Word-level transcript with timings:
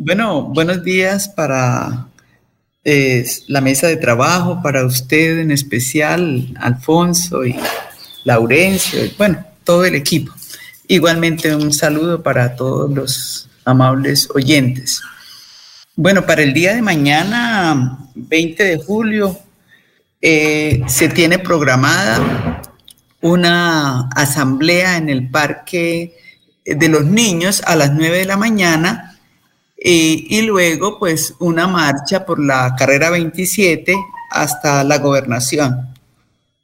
Bueno, 0.00 0.42
buenos 0.42 0.84
días 0.84 1.28
para 1.28 2.06
eh, 2.84 3.26
la 3.48 3.60
mesa 3.60 3.88
de 3.88 3.96
trabajo, 3.96 4.62
para 4.62 4.86
usted 4.86 5.40
en 5.40 5.50
especial, 5.50 6.54
Alfonso 6.60 7.44
y 7.44 7.56
Laurencio, 8.22 9.04
y 9.04 9.12
bueno, 9.18 9.44
todo 9.64 9.84
el 9.84 9.96
equipo. 9.96 10.32
Igualmente 10.86 11.52
un 11.52 11.72
saludo 11.72 12.22
para 12.22 12.54
todos 12.54 12.88
los 12.94 13.50
amables 13.64 14.28
oyentes. 14.32 15.02
Bueno, 15.96 16.24
para 16.24 16.44
el 16.44 16.54
día 16.54 16.76
de 16.76 16.82
mañana, 16.82 17.98
20 18.14 18.62
de 18.62 18.76
julio, 18.78 19.36
eh, 20.22 20.80
se 20.86 21.08
tiene 21.08 21.40
programada 21.40 22.62
una 23.20 24.08
asamblea 24.10 24.96
en 24.96 25.08
el 25.08 25.28
Parque 25.28 26.16
de 26.64 26.88
los 26.88 27.04
Niños 27.04 27.62
a 27.66 27.74
las 27.74 27.92
9 27.92 28.18
de 28.18 28.26
la 28.26 28.36
mañana 28.36 29.08
eh, 29.80 30.24
y 30.28 30.42
luego 30.42 30.98
pues 30.98 31.34
una 31.38 31.68
marcha 31.68 32.26
por 32.26 32.42
la 32.42 32.74
carrera 32.76 33.10
27 33.10 33.94
hasta 34.30 34.82
la 34.84 34.98
gobernación. 34.98 35.94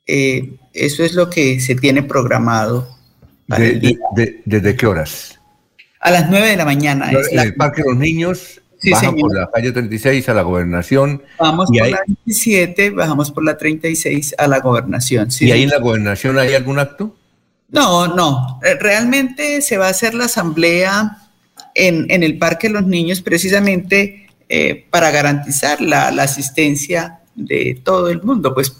Eh, 0.06 0.56
eso 0.72 1.04
es 1.04 1.14
lo 1.14 1.30
que 1.30 1.60
se 1.60 1.76
tiene 1.76 2.02
programado. 2.02 2.88
¿Desde 3.46 4.76
qué 4.76 4.86
horas? 4.86 5.38
A 6.00 6.10
las 6.10 6.28
9 6.28 6.48
de 6.48 6.56
la 6.56 6.64
mañana. 6.64 7.10
en 7.10 7.38
el 7.38 7.54
Parque 7.54 7.82
de 7.82 7.90
los 7.90 7.98
Niños 7.98 8.60
bajan 8.90 9.16
por 9.16 9.34
la 9.34 9.50
calle 9.50 9.72
36 9.72 10.28
a 10.28 10.34
la 10.34 10.42
gobernación. 10.42 11.22
Vamos 11.38 11.70
por 11.70 11.88
la 11.88 12.02
27, 12.06 12.90
bajamos 12.90 13.30
por 13.30 13.44
la 13.44 13.56
36 13.56 14.34
a 14.36 14.48
la 14.48 14.60
gobernación. 14.60 15.28
¿Y 15.40 15.52
ahí 15.52 15.62
en 15.62 15.70
la 15.70 15.78
gobernación 15.78 16.38
hay 16.38 16.54
algún 16.54 16.78
acto? 16.78 17.16
No, 17.68 18.08
no. 18.08 18.60
Eh, 18.62 18.74
realmente 18.78 19.62
se 19.62 19.78
va 19.78 19.86
a 19.86 19.90
hacer 19.90 20.14
la 20.14 20.26
asamblea 20.26 21.18
en, 21.74 22.22
el 22.22 22.38
Parque 22.38 22.68
de 22.68 22.74
los 22.74 22.86
Niños 22.86 23.20
precisamente 23.20 24.28
eh, 24.48 24.86
para 24.90 25.10
garantizar 25.10 25.80
la, 25.80 26.08
asistencia 26.08 27.20
de 27.34 27.80
todo 27.82 28.08
el 28.08 28.22
mundo. 28.22 28.54
Pues 28.54 28.72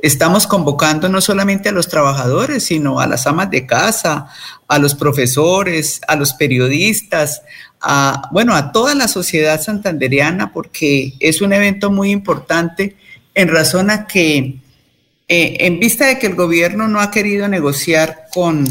estamos 0.00 0.46
convocando 0.46 1.08
no 1.08 1.20
solamente 1.20 1.68
a 1.68 1.72
los 1.72 1.88
trabajadores, 1.88 2.64
sino 2.64 3.00
a 3.00 3.06
las 3.06 3.26
amas 3.26 3.50
de 3.50 3.66
casa, 3.66 4.28
a 4.66 4.78
los 4.78 4.94
profesores, 4.94 6.00
a 6.08 6.16
los 6.16 6.32
periodistas, 6.32 7.42
a, 7.80 8.28
bueno, 8.32 8.54
a 8.54 8.72
toda 8.72 8.94
la 8.94 9.08
sociedad 9.08 9.60
santanderiana, 9.60 10.52
porque 10.52 11.14
es 11.20 11.40
un 11.42 11.52
evento 11.52 11.90
muy 11.90 12.10
importante 12.10 12.96
en 13.34 13.48
razón 13.48 13.90
a 13.90 14.06
que, 14.06 14.56
eh, 15.28 15.56
en 15.60 15.78
vista 15.78 16.06
de 16.06 16.18
que 16.18 16.26
el 16.26 16.34
gobierno 16.34 16.88
no 16.88 17.00
ha 17.00 17.10
querido 17.10 17.48
negociar 17.48 18.26
con 18.32 18.66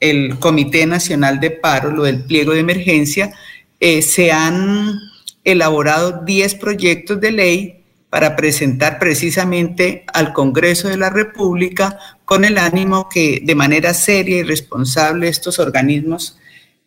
el 0.00 0.38
Comité 0.38 0.86
Nacional 0.86 1.40
de 1.40 1.50
Paro, 1.50 1.90
lo 1.90 2.04
del 2.04 2.24
pliego 2.24 2.52
de 2.52 2.60
emergencia, 2.60 3.32
eh, 3.80 4.02
se 4.02 4.32
han 4.32 4.98
elaborado 5.44 6.24
10 6.24 6.54
proyectos 6.56 7.20
de 7.20 7.32
ley 7.32 7.84
para 8.10 8.36
presentar 8.36 8.98
precisamente 8.98 10.04
al 10.12 10.32
Congreso 10.32 10.88
de 10.88 10.96
la 10.96 11.10
República 11.10 11.98
con 12.24 12.44
el 12.44 12.58
ánimo 12.58 13.08
que 13.08 13.40
de 13.42 13.54
manera 13.54 13.94
seria 13.94 14.38
y 14.38 14.42
responsable 14.42 15.28
estos 15.28 15.58
organismos 15.58 16.38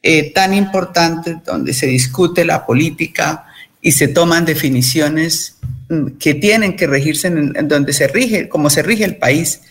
eh, 0.02 0.32
tan 0.32 0.54
importantes 0.54 1.38
donde 1.46 1.74
se 1.74 1.88
discute 1.88 2.46
la 2.46 2.66
política 2.66 3.46
y 3.82 3.92
se 3.92 4.08
toman 4.08 4.46
definiciones 4.46 5.58
mm, 5.90 6.18
que 6.18 6.34
tienen 6.36 6.76
que 6.76 6.88
regirse 6.88 7.28
en, 7.28 7.68
donde 7.68 7.94
se 7.94 8.08
rige, 8.08 8.50
como 8.50 8.70
se 8.70 8.82
rige 8.82 9.04
el 9.04 9.18
país, 9.18 9.62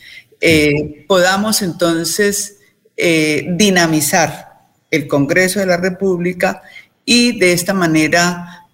eh, 0.40 1.04
podamos 1.08 1.62
entonces 1.62 2.57
eh, 2.98 3.46
dinamizar 3.52 4.66
el 4.90 5.08
Congreso 5.08 5.60
de 5.60 5.66
la 5.66 5.78
República 5.78 6.60
y 7.04 7.38
de 7.38 7.54
esta 7.54 7.72
manera, 7.72 8.66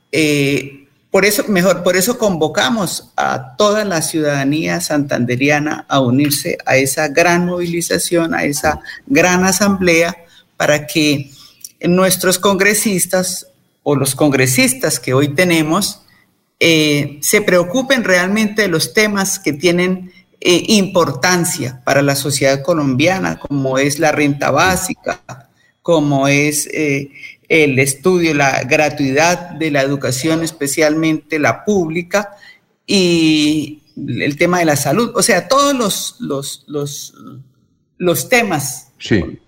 por 1.10 1.24
eso, 1.24 1.44
mejor, 1.46 1.84
por 1.84 1.96
eso 1.96 2.18
convocamos 2.18 3.12
a 3.16 3.54
toda 3.56 3.84
la 3.84 4.02
ciudadanía 4.02 4.80
santanderiana 4.80 5.84
a 5.88 6.00
unirse 6.00 6.58
a 6.66 6.76
esa 6.76 7.06
gran 7.06 7.46
movilización, 7.46 8.34
a 8.34 8.44
esa 8.44 8.80
gran 9.06 9.44
asamblea, 9.44 10.16
para 10.56 10.86
que 10.86 11.30
nuestros 11.82 12.38
congresistas 12.38 13.48
o 13.82 13.96
los 13.96 14.14
congresistas 14.14 14.98
que 14.98 15.14
hoy 15.14 15.28
tenemos 15.28 16.00
eh, 16.58 17.18
se 17.20 17.42
preocupen 17.42 18.04
realmente 18.04 18.62
de 18.62 18.68
los 18.68 18.94
temas 18.94 19.38
que 19.38 19.52
tienen 19.52 20.12
eh, 20.46 20.62
importancia 20.68 21.82
para 21.84 22.02
la 22.02 22.14
sociedad 22.14 22.62
colombiana, 22.62 23.38
como 23.38 23.78
es 23.78 23.98
la 23.98 24.12
renta 24.12 24.50
básica, 24.50 25.48
como 25.80 26.28
es 26.28 26.68
eh, 26.72 27.10
el 27.48 27.78
estudio, 27.78 28.34
la 28.34 28.62
gratuidad 28.64 29.52
de 29.52 29.70
la 29.70 29.80
educación, 29.80 30.42
especialmente 30.42 31.38
la 31.38 31.64
pública, 31.64 32.36
y 32.86 33.82
el 33.96 34.36
tema 34.36 34.58
de 34.58 34.66
la 34.66 34.76
salud, 34.76 35.12
o 35.14 35.22
sea, 35.22 35.48
todos 35.48 35.74
los, 35.74 36.16
los, 36.20 36.64
los, 36.66 37.14
los 37.96 38.28
temas 38.28 38.88
sí. 38.98 39.40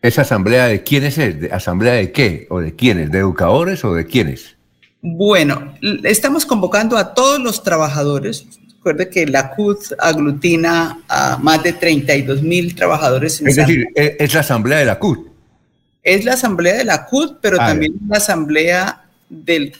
¿Esa 0.00 0.22
asamblea 0.22 0.66
de 0.66 0.82
quiénes 0.84 1.18
es? 1.18 1.40
¿De 1.40 1.52
¿Asamblea 1.52 1.94
de 1.94 2.12
qué? 2.12 2.46
¿O 2.50 2.60
de 2.60 2.74
quiénes? 2.74 3.10
¿De 3.10 3.18
educadores 3.18 3.84
o 3.84 3.94
de 3.94 4.06
quiénes? 4.06 4.56
Bueno, 5.02 5.74
estamos 6.04 6.46
convocando 6.46 6.96
a 6.96 7.14
todos 7.14 7.40
los 7.40 7.64
trabajadores. 7.64 8.46
Recuerde 8.78 9.10
que 9.10 9.26
la 9.26 9.50
CUD 9.50 9.78
aglutina 9.98 11.00
a 11.08 11.36
más 11.38 11.62
de 11.64 11.72
32 11.72 12.42
mil 12.42 12.74
trabajadores. 12.76 13.40
En 13.40 13.48
es 13.48 13.56
decir, 13.56 13.88
e, 13.94 14.16
es 14.20 14.32
la 14.32 14.40
asamblea 14.40 14.78
de 14.78 14.84
la 14.84 14.98
CUD. 14.98 15.26
Es 16.02 16.24
la 16.24 16.34
asamblea 16.34 16.76
de 16.76 16.84
la 16.84 17.04
CUD, 17.04 17.38
pero 17.40 17.56
ah, 17.60 17.66
también 17.66 17.94
es 17.94 18.08
la 18.08 18.16
asamblea 18.18 19.04
del 19.28 19.72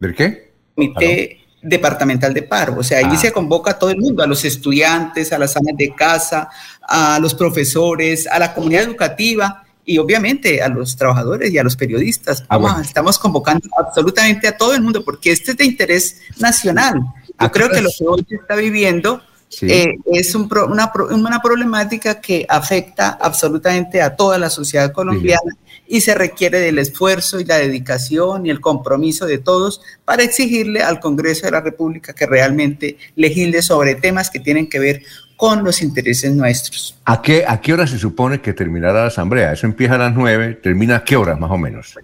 ¿Del 0.00 0.14
qué? 0.14 0.52
Comité 0.74 1.40
departamental 1.62 2.34
de 2.34 2.42
paro. 2.42 2.78
O 2.78 2.82
sea, 2.82 2.98
allí 2.98 3.14
ah. 3.16 3.20
se 3.20 3.32
convoca 3.32 3.70
a 3.70 3.78
todo 3.78 3.90
el 3.90 3.98
mundo, 3.98 4.22
a 4.22 4.26
los 4.26 4.44
estudiantes, 4.44 5.32
a 5.32 5.38
las 5.38 5.56
amas 5.56 5.76
de 5.76 5.94
casa, 5.94 6.50
a 6.82 7.18
los 7.20 7.32
profesores, 7.34 8.26
a 8.26 8.40
la 8.40 8.52
comunidad 8.52 8.82
educativa 8.82 9.63
y 9.84 9.98
obviamente 9.98 10.62
a 10.62 10.68
los 10.68 10.96
trabajadores 10.96 11.52
y 11.52 11.58
a 11.58 11.62
los 11.62 11.76
periodistas. 11.76 12.44
Ah, 12.48 12.80
estamos 12.82 13.18
convocando 13.18 13.68
absolutamente 13.76 14.48
a 14.48 14.56
todo 14.56 14.74
el 14.74 14.82
mundo 14.82 15.04
porque 15.04 15.32
este 15.32 15.52
es 15.52 15.56
de 15.56 15.64
interés 15.64 16.20
nacional. 16.38 17.00
Yo 17.40 17.50
creo 17.50 17.70
que 17.70 17.80
lo 17.80 17.90
que 17.96 18.04
hoy 18.06 18.24
se 18.28 18.36
está 18.36 18.56
viviendo 18.56 19.20
eh, 19.62 19.98
es 20.06 20.34
una, 20.34 20.90
una, 21.10 21.40
problemática 21.40 22.20
que 22.20 22.46
afecta 22.48 23.10
absolutamente 23.20 24.02
a 24.02 24.16
toda 24.16 24.38
la 24.38 24.50
sociedad 24.50 24.92
colombiana 24.92 25.52
y 25.86 26.00
se 26.00 26.14
requiere 26.14 26.60
del 26.60 26.78
esfuerzo 26.78 27.38
y 27.40 27.44
la 27.44 27.58
dedicación 27.58 28.46
y 28.46 28.50
el 28.50 28.60
compromiso 28.60 29.26
de 29.26 29.38
todos 29.38 29.80
para 30.04 30.22
exigirle 30.22 30.82
al 30.82 30.98
Congreso 30.98 31.46
de 31.46 31.52
la 31.52 31.60
República 31.60 32.14
que 32.14 32.26
realmente 32.26 32.96
legisle 33.16 33.62
sobre 33.62 33.94
temas 33.94 34.30
que 34.30 34.40
tienen 34.40 34.68
que 34.68 34.78
ver 34.78 35.02
con 35.36 35.64
los 35.64 35.82
intereses 35.82 36.34
nuestros. 36.34 36.96
¿A 37.04 37.20
qué, 37.20 37.44
¿A 37.46 37.60
qué 37.60 37.72
hora 37.72 37.86
se 37.86 37.98
supone 37.98 38.40
que 38.40 38.52
terminará 38.52 39.02
la 39.02 39.06
asamblea? 39.06 39.52
Eso 39.52 39.66
empieza 39.66 39.94
a 39.94 39.98
las 39.98 40.14
nueve, 40.14 40.58
termina 40.62 40.96
a 40.96 41.04
qué 41.04 41.16
hora 41.16 41.36
más 41.36 41.50
o 41.50 41.58
menos? 41.58 41.94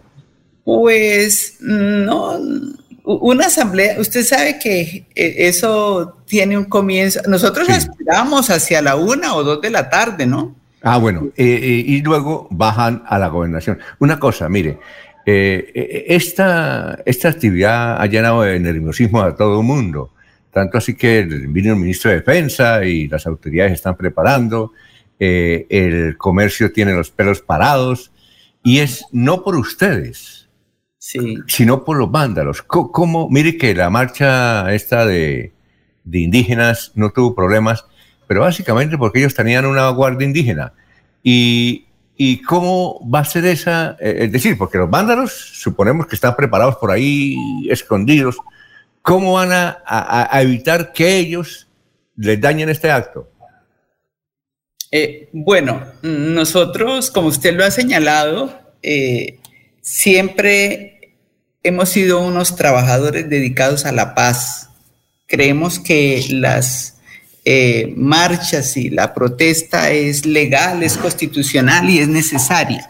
Pues 0.65 1.57
no, 1.61 2.39
una 3.05 3.47
asamblea, 3.47 3.99
usted 3.99 4.25
sabe 4.25 4.59
que 4.59 5.07
eh, 5.15 5.35
eso 5.39 6.19
tiene 6.27 6.57
un 6.57 6.65
comienzo. 6.65 7.21
Nosotros 7.29 7.69
esperamos 7.69 8.51
hacia 8.51 8.83
la 8.83 8.97
una 8.97 9.35
o 9.35 9.43
dos 9.43 9.61
de 9.61 9.71
la 9.71 9.89
tarde, 9.89 10.27
¿no? 10.27 10.55
Ah, 10.83 10.99
bueno, 10.99 11.29
eh, 11.37 11.45
eh, 11.45 11.85
y 11.87 12.03
luego 12.03 12.49
bajan 12.51 13.03
a 13.07 13.19
la 13.19 13.29
gobernación. 13.29 13.79
Una 13.99 14.19
cosa, 14.19 14.49
mire, 14.49 14.79
esta, 15.27 16.99
esta 17.05 17.29
actividad 17.29 18.01
ha 18.01 18.07
llenado 18.07 18.43
de 18.43 18.59
nerviosismo 18.59 19.21
a 19.21 19.37
todo 19.37 19.61
el 19.61 19.67
mundo. 19.67 20.11
Tanto 20.53 20.79
así 20.79 20.95
que 20.95 21.23
vino 21.23 21.73
el 21.75 21.79
ministro 21.79 22.11
de 22.11 22.17
Defensa 22.19 22.85
y 22.85 23.09
las 23.09 23.27
autoridades 23.27 23.73
están 23.73 23.97
preparando, 23.97 24.73
el 25.19 26.17
comercio 26.17 26.73
tiene 26.73 26.95
los 26.95 27.11
pelos 27.11 27.41
parados, 27.41 28.11
y 28.63 28.81
es 28.81 29.05
no 29.13 29.43
por 29.43 29.57
ustedes, 29.57 30.49
sí. 30.99 31.39
sino 31.47 31.85
por 31.85 31.97
los 31.97 32.11
vándalos. 32.11 32.63
¿Cómo? 32.63 33.29
Mire 33.31 33.57
que 33.57 33.75
la 33.75 33.91
marcha 33.91 34.73
esta 34.75 35.07
de, 35.07 35.53
indígenas 36.11 36.93
no 36.95 37.11
tuvo 37.11 37.35
problemas, 37.35 37.85
pero 38.27 38.43
básicamente 38.43 38.99
porque 38.99 39.21
ellos 39.21 39.35
tenían 39.35 39.67
una 39.67 39.89
guardia 39.91 40.27
indígena. 40.27 40.73
Y, 41.23 41.87
cómo 42.47 43.01
va 43.09 43.21
a 43.21 43.25
ser 43.25 43.47
esa? 43.47 43.97
Eh, 43.99 44.25
es 44.25 44.33
decir, 44.33 44.59
porque 44.59 44.77
los 44.77 44.91
vándalos 44.91 45.33
suponemos 45.33 46.07
que 46.07 46.17
están 46.17 46.37
preparados 46.37 46.77
por 46.77 46.91
ahí, 46.91 47.35
escondidos. 47.71 48.37
¿Cómo 49.11 49.33
van 49.33 49.51
a, 49.53 50.31
evitar 50.41 50.93
que 50.93 51.17
ellos 51.17 51.67
les 52.15 52.41
dañen 52.41 52.69
este 52.69 52.93
acto? 52.93 53.29
Eh, 54.93 55.29
bueno, 55.33 55.85
nosotros, 56.03 57.11
como 57.11 57.27
usted 57.27 57.55
lo 57.55 57.65
ha 57.65 57.73
señalado, 57.73 58.57
eh, 58.85 59.41
siempre 59.83 61.17
hemos 61.65 61.89
sido 61.89 62.21
unos 62.21 62.55
trabajadores 62.55 63.29
dedicados 63.29 63.85
a 63.85 63.91
la 63.91 64.15
paz. 64.15 64.71
Creemos 65.27 65.81
que 65.81 66.25
las 66.31 66.99
eh, 67.45 67.93
marchas 67.97 68.77
y 68.77 68.91
la 68.91 69.13
protesta 69.13 69.91
es 69.91 70.25
legal, 70.25 70.85
es 70.85 70.97
constitucional 70.97 71.91
y 71.91 71.99
es 71.99 72.07
necesaria. 72.07 72.89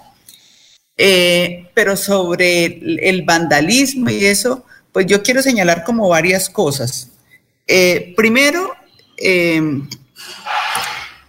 Pero 0.94 1.96
sobre 1.96 2.66
el, 3.08 3.22
vandalismo 3.22 4.10
y 4.10 4.26
eso, 4.26 4.66
pues 4.92 5.06
yo 5.06 5.22
quiero 5.22 5.42
señalar 5.42 5.84
como 5.84 6.08
varias 6.08 6.48
cosas. 6.48 7.10
Eh, 7.66 8.14
primero, 8.16 8.74
em, 9.16 9.88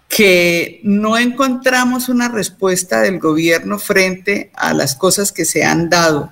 que 0.10 0.82
no 0.84 1.18
encontramos 1.18 2.10
una 2.10 2.28
respuesta 2.28 3.02
del 3.02 3.20
gobierno 3.20 3.80
frente 3.80 4.52
a 4.56 4.74
las 4.74 4.96
cosas 4.96 5.32
que 5.32 5.46
se 5.46 5.64
han 5.64 5.90
dado 5.90 6.32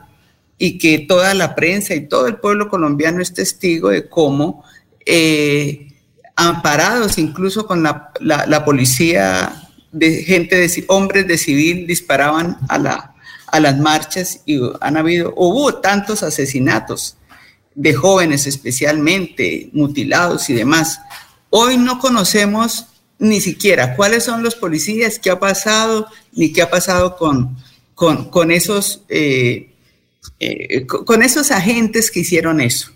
y 0.58 0.78
que 0.78 1.00
toda 1.00 1.34
la 1.34 1.56
prensa 1.56 1.96
y 1.96 2.08
todo 2.08 2.28
el 2.28 2.38
pueblo 2.38 2.70
colombiano 2.70 3.22
es 3.22 3.34
testigo 3.34 3.90
de 3.90 4.10
cómo 4.10 4.66
eh, 5.06 5.94
amparados 6.36 7.18
incluso 7.18 7.66
con 7.66 7.82
la, 7.82 8.12
la, 8.20 8.66
policía 8.66 9.70
de 9.94 10.24
gente 10.24 10.58
de 10.58 10.86
hombres 10.88 11.28
de 11.28 11.38
civil 11.38 11.88
disparaban 11.88 12.58
a, 12.68 12.78
la, 12.78 13.16
a 13.48 13.60
las 13.60 13.78
marchas 13.80 14.42
y 14.46 14.60
han 14.82 14.98
habido, 14.98 15.34
hubo 15.38 15.75
tantos 15.75 16.22
asesinatos 16.24 17.16
de 17.75 17.94
jóvenes 17.94 18.48
especialmente, 18.48 19.69
mutilados 19.74 20.50
y 20.50 20.54
demás. 20.54 21.00
Hoy 21.50 21.77
no 21.77 22.00
conocemos 22.00 22.88
ni 23.19 23.42
siquiera 23.42 23.95
cuáles 23.95 24.24
son 24.24 24.44
los 24.44 24.56
policías, 24.56 25.19
qué 25.19 25.30
ha 25.30 25.39
pasado, 25.39 26.07
ni 26.31 26.54
qué 26.54 26.62
ha 26.62 26.69
pasado 26.69 27.18
con, 27.18 27.57
con, 27.95 28.51
esos, 28.51 29.04
eh, 29.10 29.71
eh, 30.39 30.88
con 30.88 31.21
esos 31.21 31.51
agentes 31.51 32.10
que 32.12 32.21
hicieron 32.21 32.62
eso. 32.62 32.92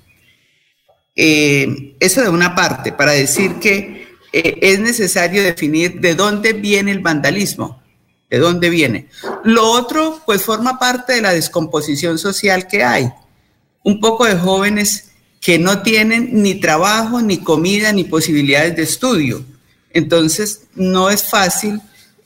Eh, 1.16 1.96
eso 2.00 2.22
de 2.22 2.30
una 2.30 2.56
parte, 2.56 2.92
para 2.92 3.12
decir 3.12 3.56
que 3.56 4.08
es 4.32 4.80
necesario 4.80 5.44
definir 5.44 6.00
de 6.00 6.16
dónde 6.16 6.54
viene 6.54 6.92
el 6.92 7.00
vandalismo, 7.00 7.84
de 8.30 8.40
dónde 8.40 8.70
viene. 8.70 9.10
Lo 9.44 9.70
otro, 9.70 10.22
pues 10.26 10.44
forma 10.44 10.80
parte 10.80 11.14
de 11.14 11.22
la 11.22 11.34
descomposición 11.34 12.18
social 12.18 12.68
que 12.68 12.84
hay. 12.84 13.12
Un 13.84 14.00
poco 14.00 14.26
de 14.26 14.36
jóvenes 14.36 15.12
que 15.42 15.60
no 15.60 15.82
tienen 15.82 16.42
ni 16.42 16.56
trabajo, 16.56 17.22
ni 17.22 17.38
comida, 17.38 17.92
ni 17.92 18.06
posibilidades 18.06 18.76
de 18.76 18.84
estudio. 18.84 19.44
Entonces, 19.92 20.68
no 20.76 21.10
es 21.10 21.30
fácil 21.30 21.82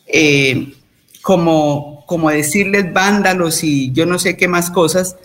eh, 0.05 0.73
como, 1.21 2.05
como 2.05 2.29
decirles 2.29 2.93
vándalos 2.93 3.63
y 3.63 3.91
yo 3.91 4.05
no 4.05 4.19
sé 4.19 4.37
qué 4.37 4.47
más 4.47 4.69
cosas. 4.69 5.15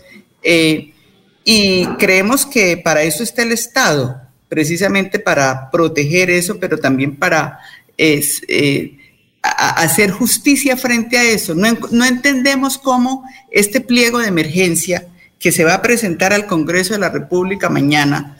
Y 1.45 1.85
creemos 1.97 2.45
que 2.45 2.77
para 2.77 3.03
eso 3.03 3.23
está 3.23 3.43
el 3.43 3.51
Estado, 3.51 4.21
precisamente 4.47 5.19
para 5.19 5.69
proteger 5.71 6.29
eso, 6.29 6.59
pero 6.59 6.77
también 6.77 7.17
para 7.17 7.59
eh, 7.97 8.97
hacer 9.41 10.11
justicia 10.11 10.77
frente 10.77 11.17
a 11.17 11.23
eso. 11.23 11.53
No, 11.53 12.05
entendemos 12.05 12.77
cómo 12.77 13.23
este 13.51 13.81
pliego 13.81 14.19
de 14.19 14.27
emergencia 14.27 15.07
que 15.43 15.51
se 15.51 15.65
va 15.65 15.73
a 15.73 15.81
presentar 15.81 16.31
al 16.31 16.47
Congreso 16.47 16.93
de 16.93 17.01
la 17.01 17.09
República 17.09 17.67
mañana, 17.67 18.37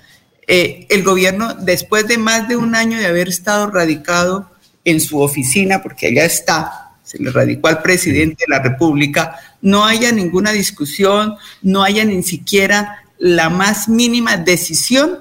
eh, 0.47 0.88
el 0.89 1.03
gobierno, 1.03 1.53
después 1.53 2.07
de 2.07 2.17
más 2.17 2.47
de 2.47 2.55
un 2.55 2.75
año 2.75 2.97
de 2.97 3.07
haber 3.07 3.27
estado 3.27 3.69
radicado 3.69 4.50
en 4.85 5.01
su 5.01 5.19
oficina, 5.19 5.83
porque 5.83 6.07
allá 6.07 6.23
está, 6.23 6.94
se 7.03 7.21
le 7.21 7.29
radicó 7.29 7.67
al 7.67 7.81
presidente 7.81 8.45
de 8.47 8.55
la 8.55 8.63
República, 8.63 9.38
no 9.61 9.85
haya 9.85 10.13
ninguna 10.13 10.53
discusión, 10.53 11.35
no 11.61 11.83
haya 11.83 12.05
ni 12.05 12.23
siquiera 12.23 13.03
la 13.17 13.50
más 13.50 13.89
mínima 13.89 14.38
decisión 14.38 15.19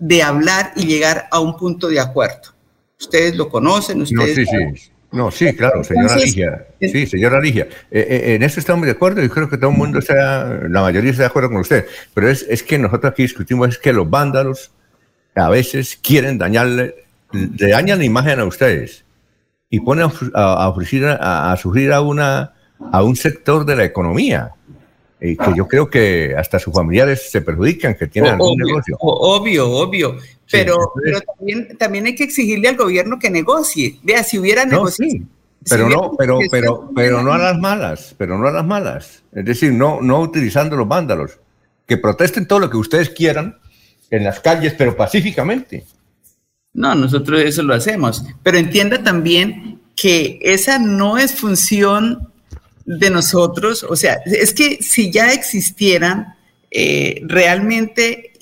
de 0.00 0.24
hablar 0.24 0.72
y 0.74 0.86
llegar 0.86 1.28
a 1.30 1.38
un 1.38 1.56
punto 1.56 1.86
de 1.86 2.00
acuerdo. 2.00 2.54
Ustedes 2.98 3.36
lo 3.36 3.48
conocen, 3.48 4.02
ustedes... 4.02 4.36
No, 4.36 4.58
sí, 4.72 4.76
sí. 4.76 4.90
No, 5.12 5.30
sí, 5.30 5.54
claro, 5.56 5.82
señora 5.82 6.16
Ligia. 6.16 6.66
Sí, 6.80 7.06
señora 7.06 7.40
Ligia. 7.40 7.68
Eh, 7.90 8.06
eh, 8.08 8.34
en 8.34 8.42
eso 8.42 8.60
estamos 8.60 8.86
de 8.86 8.92
acuerdo 8.92 9.22
y 9.22 9.28
creo 9.28 9.48
que 9.48 9.56
todo 9.56 9.70
el 9.70 9.76
mundo 9.76 9.98
está, 9.98 10.60
la 10.68 10.82
mayoría 10.82 11.10
está 11.10 11.24
de 11.24 11.28
acuerdo 11.28 11.48
con 11.48 11.58
usted. 11.58 11.86
Pero 12.14 12.28
es, 12.28 12.46
es 12.48 12.62
que 12.62 12.78
nosotros 12.78 13.12
aquí 13.12 13.22
discutimos 13.22 13.70
es 13.70 13.78
que 13.78 13.92
los 13.92 14.08
vándalos 14.08 14.70
a 15.34 15.48
veces 15.48 15.98
quieren 16.00 16.38
dañarle, 16.38 16.94
le 17.32 17.68
dañan 17.68 17.98
la 17.98 18.04
imagen 18.04 18.38
a 18.38 18.44
ustedes 18.44 19.04
y 19.68 19.80
ponen 19.80 20.04
a, 20.04 20.12
a, 20.34 20.68
a, 21.52 21.56
sufrir 21.56 21.92
a, 21.92 22.00
una, 22.00 22.52
a 22.92 23.02
un 23.02 23.16
sector 23.16 23.64
de 23.64 23.76
la 23.76 23.84
economía 23.84 24.52
y 25.20 25.36
que 25.36 25.52
yo 25.54 25.68
creo 25.68 25.90
que 25.90 26.34
hasta 26.36 26.58
sus 26.58 26.72
familiares 26.72 27.30
se 27.30 27.42
perjudican, 27.42 27.94
que 27.94 28.06
tienen 28.06 28.32
algún 28.32 28.56
negocio. 28.56 28.96
Obvio, 29.00 29.70
obvio. 29.70 30.16
Pero, 30.50 30.92
pero 31.02 31.20
también, 31.20 31.76
también 31.78 32.06
hay 32.06 32.14
que 32.14 32.24
exigirle 32.24 32.68
al 32.68 32.76
gobierno 32.76 33.18
que 33.18 33.30
negocie. 33.30 33.98
Vea, 34.02 34.24
si 34.24 34.38
hubiera 34.38 34.64
negociado. 34.64 35.20
Pero 35.68 35.88
no, 35.90 36.12
pero, 36.16 36.38
pero, 36.50 36.90
pero 36.94 37.22
no 37.22 37.32
a 37.32 37.38
las 37.38 37.58
malas, 37.58 38.14
pero 38.16 38.38
no 38.38 38.48
a 38.48 38.50
las 38.50 38.64
malas. 38.64 39.22
Es 39.32 39.44
decir, 39.44 39.72
no, 39.72 40.00
no 40.00 40.20
utilizando 40.20 40.74
los 40.74 40.88
vándalos. 40.88 41.38
Que 41.86 41.98
protesten 41.98 42.46
todo 42.46 42.60
lo 42.60 42.70
que 42.70 42.78
ustedes 42.78 43.10
quieran 43.10 43.58
en 44.10 44.24
las 44.24 44.40
calles, 44.40 44.74
pero 44.76 44.96
pacíficamente. 44.96 45.84
No, 46.72 46.94
nosotros 46.94 47.42
eso 47.42 47.62
lo 47.62 47.74
hacemos. 47.74 48.24
Pero 48.42 48.56
entienda 48.56 49.02
también 49.02 49.80
que 49.94 50.38
esa 50.40 50.78
no 50.78 51.18
es 51.18 51.34
función 51.34 52.32
de 52.84 53.10
nosotros, 53.10 53.84
o 53.88 53.96
sea, 53.96 54.20
es 54.26 54.52
que 54.52 54.78
si 54.82 55.10
ya 55.10 55.32
existieran 55.32 56.34
eh, 56.72 57.22
realmente 57.24 58.32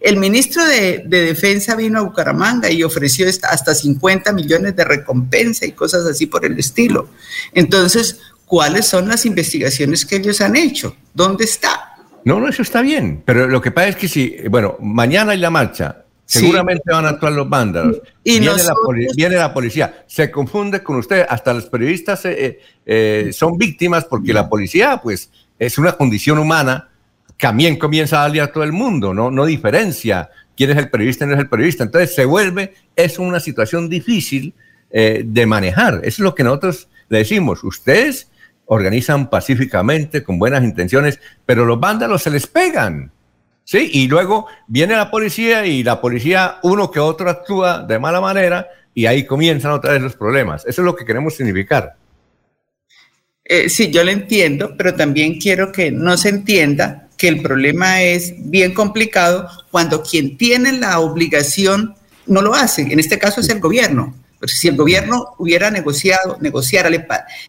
el 0.00 0.16
ministro 0.16 0.64
de, 0.64 1.04
Defensa 1.06 1.76
vino 1.76 1.98
a 1.98 2.02
Bucaramanga 2.02 2.70
y 2.70 2.82
ofreció 2.82 3.26
hasta 3.28 3.74
50 3.74 4.32
millones 4.32 4.74
de 4.74 4.84
recompensa 4.84 5.66
y 5.66 5.72
cosas 5.72 6.06
así 6.06 6.26
por 6.26 6.46
el 6.46 6.58
estilo. 6.58 7.10
Entonces, 7.52 8.20
¿cuáles 8.46 8.86
son 8.86 9.08
las 9.08 9.26
investigaciones 9.26 10.06
que 10.06 10.16
ellos 10.16 10.40
han 10.40 10.56
hecho? 10.56 10.96
¿Dónde 11.12 11.44
está? 11.44 11.92
No, 12.24 12.40
no, 12.40 12.48
eso 12.48 12.62
está 12.62 12.80
bien, 12.80 13.22
pero 13.24 13.46
lo 13.46 13.60
que 13.60 13.70
pasa 13.70 13.88
es 13.88 13.96
que 13.96 14.08
si, 14.08 14.36
bueno, 14.48 14.76
mañana 14.80 15.32
hay 15.32 15.38
la 15.38 15.50
marcha, 15.50 16.05
Seguramente 16.26 16.92
van 16.92 17.06
a 17.06 17.10
actuar 17.10 17.32
los 17.32 17.48
vándalos. 17.48 18.00
Y 18.24 18.40
viene, 18.40 18.62
la 18.62 18.74
viene, 19.14 19.36
la 19.36 19.54
policía, 19.54 20.04
se 20.06 20.30
confunde 20.30 20.82
con 20.82 20.96
usted, 20.96 21.24
hasta 21.28 21.54
los 21.54 21.66
periodistas 21.66 22.24
eh, 22.24 22.58
eh, 22.84 23.30
son 23.32 23.56
víctimas 23.56 24.04
porque 24.04 24.34
la 24.34 24.48
policía, 24.48 25.00
pues, 25.02 25.30
es 25.58 25.78
una 25.78 25.92
condición 25.92 26.38
humana, 26.38 26.88
también 27.38 27.78
comienza 27.78 28.24
a 28.24 28.26
a 28.26 28.46
todo 28.48 28.64
el 28.64 28.72
mundo, 28.72 29.14
¿no? 29.14 29.30
No 29.30 29.46
diferencia 29.46 30.30
quién 30.56 30.70
es 30.70 30.76
el 30.76 30.90
periodista 30.90 31.24
y 31.24 31.28
no 31.28 31.34
es 31.34 31.40
el 31.40 31.48
periodista. 31.48 31.84
Entonces 31.84 32.14
se 32.14 32.24
vuelve, 32.24 32.74
es 32.96 33.18
una 33.18 33.40
situación 33.40 33.88
difícil 33.88 34.54
eh, 34.90 35.22
de 35.24 35.46
manejar. 35.46 36.00
Eso 36.02 36.06
es 36.06 36.18
lo 36.20 36.34
que 36.34 36.44
nosotros 36.44 36.88
le 37.08 37.18
decimos. 37.18 37.62
Ustedes 37.62 38.30
organizan 38.66 39.30
pacíficamente, 39.30 40.22
con 40.22 40.38
buenas 40.38 40.64
intenciones, 40.64 41.20
pero 41.44 41.64
los 41.64 41.78
vándalos 41.78 42.22
se 42.22 42.30
les 42.30 42.46
pegan. 42.46 43.12
¿Sí? 43.66 43.90
Y 43.92 44.08
luego 44.08 44.46
viene 44.68 44.96
la 44.96 45.10
policía 45.10 45.66
y 45.66 45.82
la 45.82 46.00
policía, 46.00 46.58
uno 46.62 46.90
que 46.90 47.00
otro 47.00 47.28
actúa 47.28 47.82
de 47.82 47.98
mala 47.98 48.20
manera 48.22 48.68
y 48.94 49.04
ahí 49.04 49.26
comienzan 49.26 49.72
otra 49.72 49.92
vez 49.92 50.00
los 50.00 50.16
problemas. 50.16 50.64
Eso 50.66 50.80
es 50.80 50.86
lo 50.86 50.96
que 50.96 51.04
queremos 51.04 51.34
significar. 51.34 51.96
Eh, 53.44 53.68
sí, 53.68 53.90
yo 53.90 54.02
lo 54.02 54.10
entiendo, 54.10 54.74
pero 54.76 54.94
también 54.94 55.38
quiero 55.38 55.70
que 55.70 55.90
no 55.90 56.16
se 56.16 56.30
entienda 56.30 57.08
que 57.16 57.28
el 57.28 57.42
problema 57.42 58.02
es 58.02 58.34
bien 58.36 58.72
complicado 58.72 59.48
cuando 59.70 60.02
quien 60.02 60.36
tiene 60.36 60.72
la 60.72 61.00
obligación 61.00 61.94
no 62.26 62.42
lo 62.42 62.54
hace. 62.54 62.82
En 62.82 62.98
este 62.98 63.18
caso 63.18 63.40
es 63.40 63.48
el 63.48 63.60
gobierno. 63.60 64.14
Si 64.46 64.68
el 64.68 64.76
gobierno 64.76 65.34
hubiera 65.38 65.70
negociado, 65.70 66.38
negociara, 66.40 66.90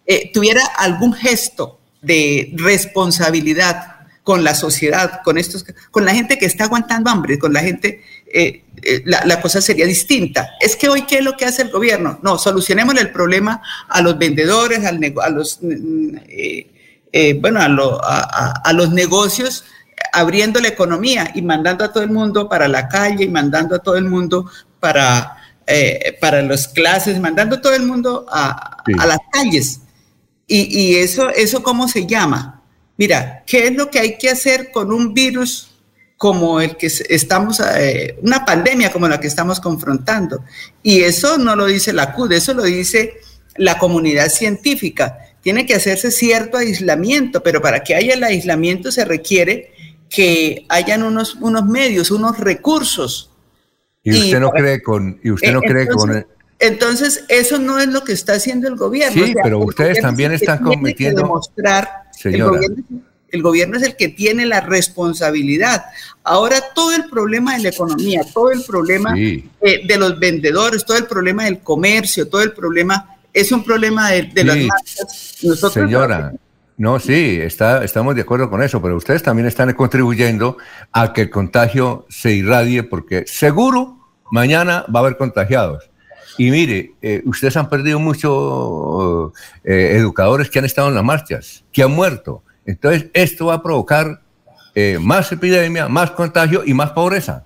eh, 0.05 0.31
tuviera 0.33 0.65
algún 0.77 1.13
gesto 1.13 1.79
de 2.01 2.53
responsabilidad 2.55 3.96
con 4.27 4.43
la 4.43 4.55
sociedad, 4.55 5.21
con 5.23 5.37
estos, 5.37 5.63
con 5.89 6.03
la 6.03 6.13
gente 6.13 6.37
que 6.37 6.45
está 6.45 6.65
aguantando 6.65 7.09
hambre, 7.09 7.39
con 7.39 7.53
la 7.53 7.61
gente, 7.61 8.03
eh, 8.25 8.65
eh, 8.83 9.01
la, 9.05 9.39
cosa 9.39 9.61
sería 9.61 9.85
distinta. 9.85 10.49
Es 10.59 10.75
que 10.75 10.89
hoy, 10.89 11.03
¿qué 11.03 11.19
es 11.19 11.23
lo 11.23 11.37
que 11.37 11.45
hace 11.45 11.61
el 11.61 11.69
gobierno? 11.69 12.19
No, 12.23 12.37
solucionemos 12.37 12.93
el 12.95 13.11
problema 13.11 13.61
a 13.87 14.01
los 14.01 14.17
vendedores, 14.17 14.85
al 14.85 14.99
a 15.23 15.29
los, 15.29 15.59
mm, 15.61 16.17
eh, 16.27 17.39
bueno, 17.39 17.61
a, 17.61 18.73
los 18.73 18.91
negocios, 18.91 19.63
abriendo 20.11 20.59
la 20.59 20.67
economía 20.67 21.31
y 21.33 21.41
mandando 21.41 21.85
a 21.85 21.93
todo 21.93 22.03
el 22.03 22.09
mundo 22.11 22.49
para 22.49 22.67
la 22.67 22.89
calle 22.89 23.23
y 23.23 23.29
mandando 23.29 23.77
a 23.77 23.79
todo 23.79 23.95
el 23.95 24.09
mundo 24.09 24.51
para, 24.81 25.37
para 26.19 26.41
las 26.41 26.67
clases, 26.67 27.17
mandando 27.17 27.55
a 27.55 27.61
todo 27.61 27.75
el 27.75 27.83
mundo 27.83 28.25
a, 28.29 28.83
las 29.07 29.19
calles. 29.31 29.79
Y, 30.47 30.63
y, 30.77 30.95
eso, 30.97 31.29
eso, 31.29 31.63
¿cómo 31.63 31.87
se 31.87 32.05
llama? 32.05 32.56
Mira, 32.97 33.43
¿qué 33.45 33.67
es 33.67 33.75
lo 33.75 33.89
que 33.89 33.99
hay 33.99 34.17
que 34.17 34.29
hacer 34.29 34.71
con 34.71 34.91
un 34.91 35.13
virus 35.13 35.69
como 36.17 36.59
el 36.59 36.77
que 36.77 36.87
estamos, 36.87 37.59
eh, 37.59 38.17
una 38.23 38.43
pandemia 38.43 38.91
como 38.91 39.07
la 39.07 39.19
que 39.19 39.27
estamos 39.27 39.59
confrontando? 39.59 40.43
Y 40.81 41.01
eso 41.01 41.37
no 41.37 41.55
lo 41.55 41.65
dice 41.65 41.93
la 41.93 42.13
CUD, 42.13 42.31
eso 42.33 42.53
lo 42.53 42.63
dice 42.63 43.13
la 43.55 43.77
comunidad 43.77 44.29
científica. 44.29 45.17
Tiene 45.41 45.65
que 45.65 45.75
hacerse 45.75 46.11
cierto 46.11 46.57
aislamiento, 46.57 47.43
pero 47.43 47.61
para 47.61 47.83
que 47.83 47.95
haya 47.95 48.15
el 48.15 48.23
aislamiento 48.23 48.91
se 48.91 49.05
requiere 49.05 49.71
que 50.09 50.65
hayan 50.69 51.03
unos, 51.03 51.35
unos 51.35 51.65
medios, 51.65 52.11
unos 52.11 52.39
recursos. 52.39 53.31
¿Y 54.03 54.17
usted 54.17 54.39
no 54.39 54.51
cree 54.51 54.81
con, 54.81 55.19
y 55.23 55.31
usted 55.31 55.53
no 55.53 55.61
cree 55.61 55.87
con 55.87 56.25
Entonces, 56.59 57.25
eso 57.27 57.59
no 57.59 57.79
es 57.79 57.87
lo 57.87 58.03
que 58.03 58.13
está 58.13 58.33
haciendo 58.33 58.67
el 58.67 58.75
gobierno. 58.75 59.25
Sí, 59.25 59.33
pero 59.43 59.59
ustedes 59.59 59.99
también 59.99 60.31
están 60.31 60.59
cometiendo... 60.59 61.23
Demostrar, 61.23 62.06
el 62.23 62.43
gobierno, 62.43 62.83
el 63.29 63.41
gobierno 63.41 63.77
es 63.77 63.83
el 63.83 63.95
que 63.95 64.09
tiene 64.09 64.45
la 64.45 64.61
responsabilidad. 64.61 65.85
Ahora 66.23 66.57
todo 66.73 66.93
el 66.93 67.09
problema 67.09 67.55
de 67.57 67.63
la 67.63 67.69
economía, 67.69 68.21
todo 68.33 68.51
el 68.51 68.63
problema 68.63 69.13
eh, 69.17 69.47
de 69.85 69.97
los 69.97 70.19
vendedores, 70.19 70.85
todo 70.85 70.97
el 70.97 71.05
problema 71.05 71.45
del 71.45 71.59
comercio, 71.59 72.27
todo 72.27 72.41
el 72.41 72.53
problema 72.53 73.17
es 73.33 73.51
un 73.51 73.63
problema 73.63 74.11
de, 74.11 74.43
las 74.43 74.57
marcas. 74.57 75.71
Señora, 75.71 76.33
no, 76.77 76.99
sí, 76.99 77.37
está, 77.41 77.83
estamos 77.83 78.15
de 78.15 78.21
acuerdo 78.21 78.49
con 78.49 78.63
eso, 78.63 78.81
pero 78.81 78.95
ustedes 78.95 79.23
también 79.23 79.47
están 79.47 79.71
contribuyendo 79.73 80.57
a 80.91 81.13
que 81.13 81.21
el 81.21 81.29
contagio 81.29 82.05
se 82.09 82.31
irradie 82.31 82.83
porque 82.83 83.25
seguro 83.27 83.99
mañana 84.31 84.85
va 84.93 84.99
a 84.99 85.03
haber 85.03 85.17
contagiados. 85.17 85.89
Y 86.37 86.51
mire, 86.51 86.93
eh, 87.01 87.21
ustedes 87.25 87.57
han 87.57 87.69
perdido 87.69 87.99
muchos 87.99 89.31
eh, 89.63 89.93
educadores 89.95 90.49
que 90.49 90.59
han 90.59 90.65
estado 90.65 90.89
en 90.89 90.95
las 90.95 91.03
marchas, 91.03 91.63
que 91.71 91.83
han 91.83 91.91
muerto. 91.91 92.43
Entonces, 92.65 93.07
esto 93.13 93.47
va 93.47 93.55
a 93.55 93.63
provocar 93.63 94.21
eh, 94.75 94.99
más 95.01 95.31
epidemia, 95.31 95.87
más 95.87 96.11
contagio 96.11 96.63
y 96.65 96.73
más 96.73 96.91
pobreza. 96.91 97.45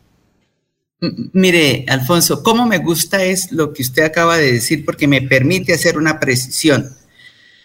Mire, 1.34 1.86
Alfonso, 1.88 2.44
cómo 2.44 2.66
me 2.66 2.80
gusta 2.80 3.24
es 3.24 3.52
lo 3.52 3.74
que 3.74 3.82
usted 3.82 4.04
acaba 4.04 4.38
de 4.38 4.52
decir 4.52 4.86
porque 4.86 5.08
me 5.08 5.22
permite 5.22 5.74
hacer 5.74 5.98
una 5.98 6.20
precisión. 6.20 6.90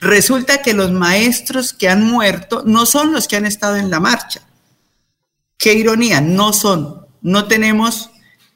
Resulta 0.01 0.63
que 0.63 0.75
los 0.75 0.93
maestros 0.93 1.73
que 1.73 1.89
han 1.89 2.05
muerto 2.05 2.63
no 2.65 2.87
son 2.87 3.13
los 3.13 3.27
que 3.27 3.37
han 3.37 3.47
estado 3.47 3.77
en 3.77 3.91
la 3.91 3.99
marcha. 3.99 4.43
Qué 5.59 5.75
ironía, 5.75 6.21
no 6.21 6.53
son. 6.53 7.07
No 7.21 7.49
tenemos, 7.49 8.11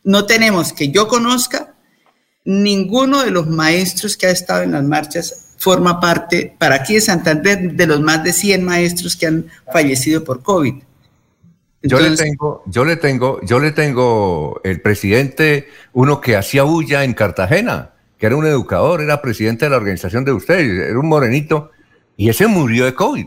no 0.05 0.27
tenemos 0.27 0.73
que 0.73 0.91
yo 0.91 1.09
conozca 1.09 1.70
ninguno 2.45 3.23
de 3.23 3.31
los 3.31 3.47
maestros 3.47 4.17
que 4.17 4.27
ha 4.27 4.31
estado 4.31 4.63
en 4.63 4.73
las 4.73 4.85
marchas 4.85 5.51
forma 5.61 6.01
parte, 6.01 6.55
para 6.59 6.77
aquí 6.77 6.95
de 6.95 7.03
Santander, 7.03 7.73
de 7.73 7.87
los 7.87 8.01
más 8.01 8.25
de 8.25 8.33
100 8.33 8.65
maestros 8.65 9.15
que 9.15 9.27
han 9.27 9.47
fallecido 9.71 10.25
por 10.25 10.43
COVID. 10.43 10.75
yo 11.83 12.01
le 12.01 12.17
tengo, 12.17 12.63
yo 12.67 12.85
le 12.85 12.97
tengo, 12.97 13.41
yo 13.43 13.61
le 13.61 13.73
tengo 13.73 14.61
el 14.65 14.81
presidente, 14.81 15.69
uno 15.93 16.21
que 16.21 16.37
hacía 16.37 16.63
bulla 16.63 17.05
en 17.05 17.13
Cartagena, 17.13 17.91
que 18.17 18.27
era 18.27 18.37
un 18.37 18.47
educador, 18.47 19.03
era 19.03 19.21
presidente 19.21 19.67
de 19.67 19.71
la 19.71 19.77
organización 19.77 20.25
de 20.25 20.33
ustedes, 20.33 20.89
era 20.89 20.99
un 20.99 21.09
morenito, 21.09 21.71
y 22.17 22.31
ese 22.31 22.47
murió 22.47 22.87
de 22.87 22.95
COVID. 22.95 23.27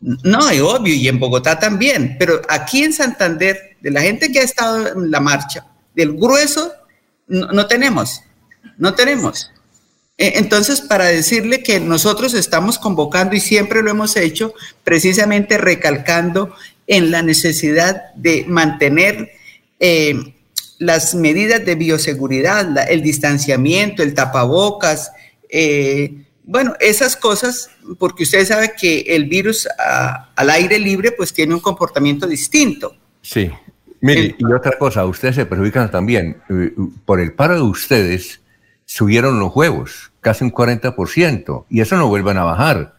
No, 0.00 0.50
es 0.50 0.60
obvio, 0.60 0.94
y 0.94 1.06
en 1.06 1.20
Bogotá 1.20 1.60
también, 1.60 2.16
pero 2.18 2.42
aquí 2.48 2.82
en 2.82 2.92
Santander, 2.92 3.76
de 3.80 3.90
la 3.92 4.00
gente 4.00 4.32
que 4.32 4.40
ha 4.40 4.44
estado 4.44 5.00
en 5.00 5.12
la 5.12 5.20
marcha, 5.20 5.64
del 5.94 6.14
grueso, 6.14 6.72
no 7.28 7.66
tenemos, 7.68 8.24
no 8.78 8.94
tenemos. 8.94 9.50
Eh, 10.18 10.34
entonces, 10.36 10.80
para 10.80 11.06
decirle 11.06 11.62
que 11.62 11.80
nosotros 11.80 12.34
estamos 12.34 12.78
convocando 12.78 13.34
y 13.34 13.40
siempre 13.40 13.82
lo 13.82 13.90
hemos 13.90 14.16
hecho, 14.16 14.54
precisamente 14.84 15.58
recalcando 15.58 16.54
en 16.86 17.10
la 17.10 17.22
necesidad 17.22 18.12
de 18.14 18.44
mantener 18.46 19.32
eh, 19.80 20.34
las 20.78 21.14
medidas 21.14 21.64
de 21.64 21.74
bioseguridad, 21.74 22.88
el 22.90 23.02
distanciamiento, 23.02 24.02
el 24.02 24.14
tapabocas, 24.14 25.12
eh, 25.48 26.14
bueno, 26.44 26.74
esas 26.80 27.16
cosas, 27.16 27.70
porque 27.98 28.24
usted 28.24 28.44
sabe 28.46 28.74
que 28.78 29.00
el 29.08 29.26
virus 29.26 29.68
al 30.36 30.50
aire 30.50 30.78
libre 30.78 31.12
pues 31.12 31.32
tiene 31.32 31.54
un 31.54 31.60
comportamiento 31.60 32.26
distinto. 32.26 32.96
Sí. 33.22 33.50
Mire, 34.00 34.34
y 34.36 34.52
otra 34.52 34.76
cosa, 34.76 35.04
ustedes 35.06 35.36
se 35.36 35.46
perjudican 35.46 35.88
también. 35.90 36.42
Por 37.04 37.20
el 37.20 37.32
paro 37.32 37.54
de 37.54 37.62
ustedes, 37.62 38.41
subieron 38.94 39.40
los 39.40 39.56
huevos 39.56 40.12
casi 40.20 40.44
un 40.44 40.52
40%, 40.52 41.64
y 41.70 41.80
eso 41.80 41.96
no 41.96 42.08
vuelven 42.08 42.36
a 42.36 42.44
bajar. 42.44 42.94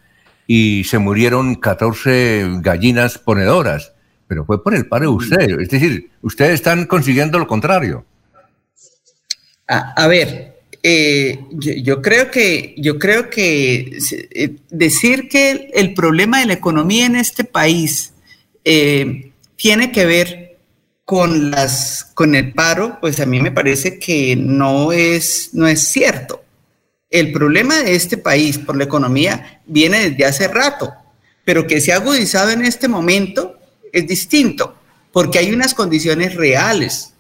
Y 0.48 0.84
se 0.84 0.98
murieron 0.98 1.56
14 1.56 2.58
gallinas 2.60 3.18
ponedoras, 3.18 3.94
pero 4.28 4.44
fue 4.44 4.62
por 4.62 4.76
el 4.76 4.88
paro 4.88 5.04
de 5.04 5.16
ustedes. 5.16 5.58
Es 5.60 5.70
decir, 5.70 6.10
ustedes 6.22 6.56
están 6.56 6.86
consiguiendo 6.86 7.40
lo 7.40 7.48
contrario. 7.48 8.06
A, 9.68 10.08
ver, 10.08 10.60
eh, 10.84 11.40
yo, 11.52 12.02
creo 12.02 12.30
que, 12.30 12.76
yo 12.78 13.00
creo 13.00 13.30
que 13.30 13.98
eh, 14.32 14.56
decir 14.70 15.30
que 15.30 15.72
el, 15.74 15.94
problema 15.94 16.40
de 16.40 16.48
la 16.48 16.54
economía 16.54 17.06
en 17.06 17.16
este 17.16 17.46
país 17.46 18.14
eh, 18.66 19.32
tiene 19.56 19.92
que 19.92 20.06
ver 20.06 20.43
con, 21.06 21.52
las, 21.52 22.06
con 22.14 22.36
el 22.36 22.54
paro, 22.54 22.98
pues 23.02 23.20
a 23.20 23.26
mí 23.26 23.42
me 23.42 23.52
parece 23.52 24.00
que 24.00 24.36
no 24.36 24.92
es, 24.92 25.50
no 25.54 25.68
es 25.68 25.82
cierto. 25.88 26.44
El 27.10 27.32
problema 27.32 27.78
de 27.80 27.96
este 27.96 28.18
país 28.18 28.58
por 28.58 28.78
la 28.78 28.86
economía 28.86 29.62
viene 29.66 30.10
desde 30.10 30.26
hace 30.26 30.48
rato, 30.48 30.94
pero 31.46 31.68
que 31.68 31.82
se 31.82 31.92
ha 31.92 31.98
agudizado 31.98 32.52
en 32.52 32.64
este 32.64 32.88
momento 32.88 33.58
es 33.92 34.08
distinto, 34.08 34.76
porque 35.12 35.40
hay 35.40 35.54
unas 35.54 35.74
condiciones 35.74 36.36
reales. 36.36 37.14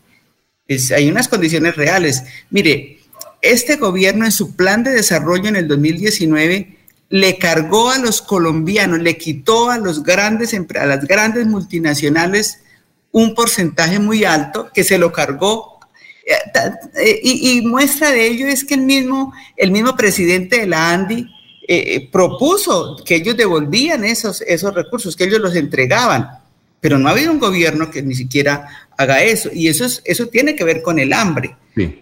hay 0.95 1.09
unas 1.09 1.27
condiciones 1.27 1.75
reales. 1.75 2.23
Mire, 2.49 2.99
este 3.41 3.75
gobierno 3.75 4.25
en 4.25 4.31
su 4.31 4.55
plan 4.55 4.83
de 4.83 4.91
desarrollo 4.91 5.49
en 5.49 5.57
el 5.57 5.67
2019 5.67 6.77
le 7.09 7.37
cargó 7.37 7.91
a 7.91 7.99
los 7.99 8.21
colombianos, 8.21 8.99
le 8.99 9.17
quitó 9.17 9.69
a, 9.69 9.77
los 9.77 10.01
grandes, 10.01 10.53
a 10.53 10.85
las 10.85 11.05
grandes 11.05 11.45
multinacionales 11.45 12.62
un 13.13 13.33
porcentaje 13.33 13.99
muy 13.99 14.25
alto 14.25 14.69
que 14.73 14.83
se 14.83 14.97
lo 14.97 15.13
cargó 15.13 15.73
eh, 16.25 17.19
y, 17.21 17.61
muestra 17.61 18.11
de 18.11 18.27
ello 18.27 18.47
es 18.47 18.63
que 18.63 18.75
el 18.75 18.81
mismo, 18.81 19.33
el 19.57 19.71
mismo 19.71 19.95
presidente 19.95 20.61
de 20.61 20.67
la 20.67 20.91
ANDI 20.91 21.27
eh, 21.67 22.09
propuso 22.11 22.97
que 23.05 23.15
ellos 23.15 23.35
devolvían 23.35 24.05
esos, 24.05 24.41
esos 24.41 24.73
recursos, 24.73 25.15
que 25.15 25.25
ellos 25.25 25.41
los 25.41 25.55
entregaban, 25.55 26.29
pero 26.79 26.97
no 26.97 27.07
ha 27.07 27.11
habido 27.11 27.31
un 27.31 27.39
gobierno 27.39 27.91
que 27.91 28.01
ni 28.01 28.15
siquiera 28.15 28.87
haga 28.97 29.21
eso, 29.23 29.49
y 29.53 29.67
eso, 29.67 29.85
es, 29.85 30.01
eso 30.05 30.27
tiene 30.27 30.55
que 30.55 30.63
ver 30.63 30.81
con 30.81 30.97
el 30.99 31.11
hambre. 31.11 31.55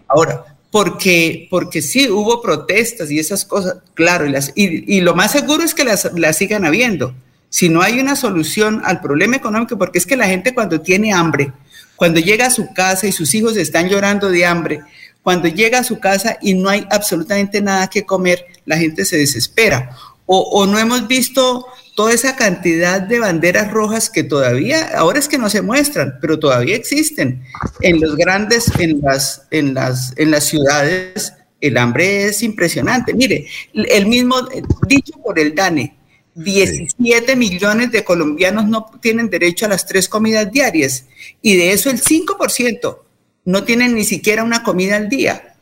Ahora, 0.06 0.56
porque, 0.70 1.48
porque 1.50 1.82
sí 1.82 2.08
hubo 2.08 2.40
protestas 2.40 3.10
y 3.10 3.18
esas 3.18 3.44
cosas, 3.44 3.76
claro, 3.94 4.26
y, 4.26 4.30
las, 4.30 4.52
y, 4.54 5.00
lo 5.00 5.14
más 5.14 5.32
seguro 5.32 5.62
es 5.62 5.74
que 5.74 5.84
las, 5.84 6.10
las 6.14 6.36
sigan 6.36 6.64
habiendo. 6.64 7.14
Si 7.52 7.68
no 7.68 7.82
hay 7.82 8.00
una 8.00 8.16
solución 8.16 8.80
al 8.82 9.02
problema 9.02 9.36
económico, 9.36 9.76
porque 9.76 9.98
es 9.98 10.06
que 10.06 10.16
la 10.16 10.26
gente 10.26 10.54
cuando 10.54 10.80
tiene 10.80 11.12
hambre, 11.12 11.52
cuando 11.96 12.18
llega 12.18 12.46
a 12.46 12.50
su 12.50 12.72
casa 12.72 13.06
y 13.06 13.12
sus 13.12 13.34
hijos 13.34 13.58
están 13.58 13.90
llorando 13.90 14.30
de 14.30 14.46
hambre, 14.46 14.80
cuando 15.22 15.48
llega 15.48 15.80
a 15.80 15.84
su 15.84 16.00
casa 16.00 16.38
y 16.40 16.54
no 16.54 16.70
hay 16.70 16.86
absolutamente 16.90 17.60
nada 17.60 17.90
que 17.90 18.06
comer, 18.06 18.46
la 18.64 18.78
gente 18.78 19.04
se 19.04 19.18
desespera. 19.18 19.94
O, 20.24 20.64
no 20.64 20.78
hemos 20.78 21.06
visto 21.08 21.66
toda 21.94 22.14
esa 22.14 22.36
cantidad 22.36 23.02
de 23.02 23.18
banderas 23.18 23.70
rojas 23.70 24.08
que 24.08 24.24
todavía, 24.24 24.88
ahora 24.96 25.18
es 25.18 25.28
que 25.28 25.36
no 25.36 25.50
se 25.50 25.60
muestran, 25.60 26.16
pero 26.22 26.38
todavía 26.38 26.74
existen 26.74 27.42
en 27.82 28.00
los 28.00 28.16
grandes, 28.16 28.72
en 28.78 29.02
las, 29.02 29.46
en 29.50 29.74
las, 29.74 30.14
en 30.16 30.30
las 30.30 30.44
ciudades. 30.44 31.34
El 31.60 31.76
hambre 31.76 32.24
es 32.24 32.42
impresionante. 32.42 33.12
Mire, 33.12 33.46
el 33.74 34.06
mismo 34.06 34.36
dicho 34.88 35.12
por 35.22 35.38
el 35.38 35.54
DANE, 35.54 35.98
17 36.34 37.36
millones 37.36 37.92
de 37.92 38.04
colombianos 38.04 38.66
no 38.66 38.90
tienen 39.00 39.28
derecho 39.28 39.66
a 39.66 39.68
las 39.68 39.86
tres 39.86 40.08
comidas 40.08 40.50
diarias 40.50 41.06
y 41.40 41.56
de 41.56 41.72
eso 41.72 41.90
el 41.90 42.02
5% 42.02 42.98
no 43.44 43.64
tienen 43.64 43.94
ni 43.94 44.04
siquiera 44.04 44.44
una 44.44 44.62
comida 44.62 44.96
al 44.96 45.08
día. 45.08 45.56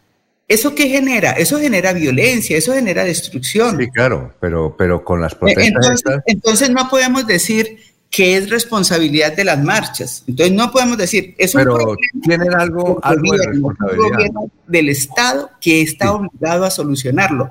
¿Eso 0.47 0.75
qué 0.75 0.89
genera? 0.89 1.33
Eso 1.33 1.59
genera 1.61 1.93
violencia, 1.93 2.57
eso 2.57 2.73
genera 2.73 3.05
destrucción. 3.05 3.79
Sí, 3.79 3.89
claro, 3.89 4.35
pero, 4.41 4.75
pero 4.77 5.05
con 5.05 5.21
las 5.21 5.35
protestas. 5.35 5.67
Entonces, 5.67 6.21
entonces 6.27 6.71
no 6.71 6.89
podemos 6.89 7.27
decir 7.27 7.79
que 8.11 8.37
es 8.37 8.51
responsabilidad 8.51 9.37
de 9.37 9.45
las 9.45 9.63
marchas. 9.63 10.25
Entonces 10.27 10.55
no 10.55 10.73
podemos 10.73 10.99
decir, 10.99 11.37
es 11.39 11.55
un 11.55 11.61
Pero 11.61 11.95
tienen 12.25 12.53
algo, 12.55 12.99
algo 13.05 13.37
de 13.37 13.47
responsabilidad. 13.47 14.31
del 14.67 14.89
Estado 14.89 15.51
que 15.61 15.83
está 15.83 16.13
obligado 16.13 16.65
a 16.65 16.71
solucionarlo. 16.71 17.51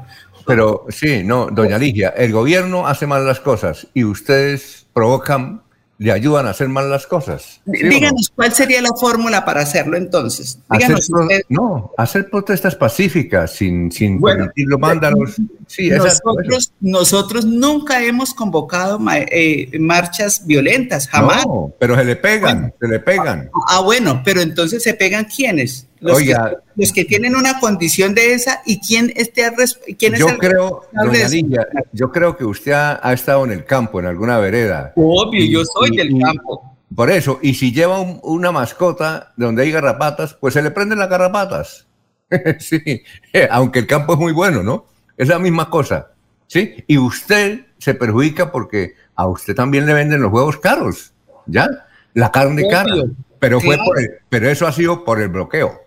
Pero 0.49 0.85
sí, 0.89 1.23
no, 1.23 1.47
doña 1.47 1.77
Ligia, 1.77 2.09
el 2.09 2.31
gobierno 2.31 2.87
hace 2.87 3.07
mal 3.07 3.25
las 3.25 3.39
cosas 3.39 3.87
y 3.93 4.03
ustedes 4.03 4.87
provocan, 4.93 5.61
le 5.97 6.11
ayudan 6.11 6.47
a 6.47 6.51
hacer 6.51 6.69
mal 6.69 6.89
las 6.89 7.05
cosas. 7.05 7.61
Díganos 7.65 8.31
cuál 8.33 8.53
sería 8.53 8.81
la 8.81 8.93
fórmula 8.99 9.45
para 9.45 9.61
hacerlo 9.61 9.97
entonces. 9.97 10.59
Díganos 10.71 11.09
no, 11.49 11.91
hacer 11.97 12.29
protestas 12.29 12.75
pacíficas 12.75 13.51
sin, 13.51 13.91
sin 13.91 14.21
permitir 14.21 14.67
los 14.67 14.79
vándalos. 14.79 15.35
Sí, 15.67 15.89
nosotros, 15.89 16.71
nosotros 16.79 17.45
nunca 17.45 18.03
hemos 18.03 18.33
convocado 18.33 18.99
eh, 19.11 19.69
marchas 19.79 20.45
violentas, 20.45 21.07
jamás. 21.07 21.45
No, 21.45 21.73
pero 21.79 21.95
se 21.95 22.05
le 22.05 22.15
pegan, 22.15 22.73
se 22.79 22.87
le 22.87 22.99
pegan. 22.99 23.49
Ah, 23.67 23.81
bueno, 23.81 24.21
pero 24.23 24.41
entonces 24.41 24.81
se 24.81 24.93
pegan 24.93 25.25
quiénes? 25.25 25.88
Los, 26.01 26.19
que, 26.19 26.35
los 26.75 26.93
que 26.93 27.03
tienen 27.05 27.35
una 27.35 27.59
condición 27.59 28.13
de 28.13 28.33
esa 28.33 28.61
y 28.65 28.79
quién, 28.79 29.11
esté, 29.15 29.51
quién 29.97 30.13
es 30.13 30.19
yo 30.21 30.27
creo, 30.37 30.83
doña 30.93 31.27
yo 31.91 32.11
creo 32.11 32.37
que 32.37 32.45
usted 32.45 32.71
ha, 32.71 33.11
estado 33.11 33.43
en 33.43 33.51
el 33.51 33.65
campo, 33.65 33.99
en 33.99 34.05
alguna 34.05 34.37
vereda. 34.37 34.93
Obvio, 34.95 35.45
yo 35.45 35.63
soy 35.65 35.95
del 35.97 36.17
campo. 36.17 36.77
Por 36.95 37.11
eso, 37.11 37.39
y 37.41 37.53
si 37.53 37.71
lleva 37.71 37.99
una 37.99 38.51
mascota 38.51 39.33
donde 39.37 39.63
hay 39.63 39.71
garrapatas, 39.71 40.33
pues 40.33 40.53
se 40.53 40.61
le 40.61 40.71
prenden 40.71 40.99
las 40.99 41.09
garrapatas. 41.09 41.87
sí, 42.59 43.03
aunque 43.49 43.79
el 43.79 43.87
campo 43.87 44.13
es 44.13 44.19
muy 44.19 44.33
bueno, 44.33 44.63
¿no? 44.63 44.85
Es 45.17 45.27
la 45.27 45.39
misma 45.39 45.69
cosa, 45.69 46.11
¿sí? 46.47 46.83
Y 46.87 46.97
usted 46.97 47.65
se 47.77 47.93
perjudica 47.93 48.51
porque 48.51 48.95
a 49.15 49.27
usted 49.27 49.55
también 49.55 49.85
le 49.85 49.93
venden 49.93 50.21
los 50.21 50.31
huevos 50.31 50.57
caros, 50.57 51.13
¿ya? 51.45 51.67
La 52.13 52.31
carne 52.31 52.67
cara. 52.69 52.95
Pero, 53.39 53.61
fue 53.61 53.77
por 53.77 53.97
pero 54.27 54.49
eso 54.49 54.67
ha 54.67 54.71
sido 54.71 55.05
por 55.05 55.21
el 55.21 55.29
bloqueo, 55.29 55.79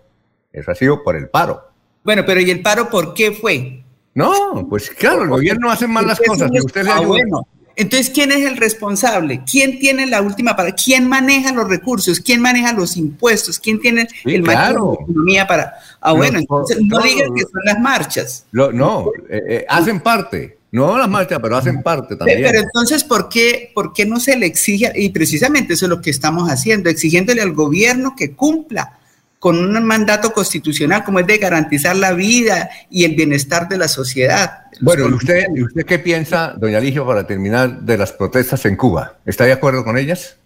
eso 0.53 0.71
ha 0.71 0.75
sido 0.75 1.03
por 1.03 1.15
el 1.15 1.27
paro. 1.27 1.69
Bueno, 2.03 2.23
pero 2.25 2.39
¿y 2.39 2.51
el 2.51 2.61
paro 2.61 2.89
por 2.89 3.13
qué 3.13 3.31
fue? 3.31 3.83
No, 4.13 4.67
pues 4.69 4.91
claro, 4.91 5.23
el 5.23 5.29
gobierno 5.29 5.71
hace 5.71 5.87
mal 5.87 6.05
las 6.05 6.19
cosas 6.19 6.51
y 6.53 6.59
usted 6.59 6.85
ah, 6.87 6.99
ayuda. 6.99 7.41
Entonces, 7.75 8.11
¿quién 8.11 8.31
es 8.31 8.45
el 8.45 8.57
responsable? 8.57 9.41
¿Quién 9.49 9.79
tiene 9.79 10.05
la 10.05 10.21
última 10.21 10.55
para? 10.55 10.73
¿Quién 10.73 11.07
maneja 11.07 11.51
los 11.51 11.67
recursos? 11.67 12.19
¿Quién 12.19 12.39
maneja 12.39 12.71
los 12.73 12.95
impuestos? 12.97 13.57
¿Quién 13.57 13.79
tiene 13.79 14.07
el 14.25 14.43
mayor 14.43 14.99
economía 15.01 15.47
para? 15.47 15.73
Ah, 15.99 16.13
bueno, 16.13 16.37
entonces 16.37 16.77
no, 16.81 17.01
digan 17.01 17.33
que 17.33 17.41
son 17.41 17.61
las 17.65 17.79
marchas. 17.79 18.45
no, 18.51 19.09
eh, 19.27 19.41
eh, 19.47 19.65
hacen 19.67 20.01
parte. 20.01 20.59
No 20.71 20.97
las 20.97 21.07
marchas, 21.07 21.39
pero 21.39 21.55
hacen 21.55 21.83
parte 21.83 22.15
también. 22.15 22.41
Pero 22.41 22.59
entonces, 22.59 23.03
¿por 23.03 23.29
qué, 23.29 23.71
¿por 23.75 23.93
qué 23.93 24.07
no 24.07 24.19
se 24.19 24.35
le 24.35 24.47
exige? 24.47 24.91
Y 24.95 25.09
precisamente 25.09 25.73
eso 25.73 25.85
es 25.85 25.89
lo 25.89 26.01
que 26.01 26.09
estamos 26.09 26.49
haciendo, 26.49 26.89
exigiéndole 26.89 27.43
al 27.43 27.53
gobierno 27.53 28.15
que 28.15 28.31
cumpla 28.31 28.99
con 29.43 29.59
un 29.59 29.83
mandato 29.83 30.31
constitucional 30.31 31.03
como 31.03 31.19
es 31.19 31.27
de 31.27 31.37
garantizar 31.37 31.97
la 31.97 32.13
vida 32.13 32.69
y 32.89 33.03
el 33.03 33.13
bienestar 33.13 33.67
de 33.67 33.75
la 33.77 33.89
sociedad. 33.89 34.67
Bueno, 34.79 35.09
¿y 35.09 35.13
usted, 35.15 35.47
¿y 35.53 35.63
usted 35.63 35.85
qué 35.85 35.99
piensa, 35.99 36.53
doña 36.57 36.79
Ligio, 36.79 37.05
para 37.05 37.27
terminar, 37.27 37.81
de 37.81 37.97
las 37.97 38.13
protestas 38.13 38.65
en 38.65 38.77
Cuba? 38.77 39.19
¿Está 39.25 39.43
de 39.43 39.51
acuerdo 39.51 39.83
con 39.83 39.97
ellas? 39.97 40.37